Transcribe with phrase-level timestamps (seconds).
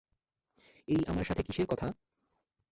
[0.87, 1.87] এই, আমার সাথে কিসের কথা?